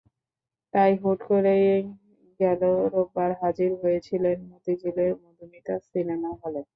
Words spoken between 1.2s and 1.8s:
করেই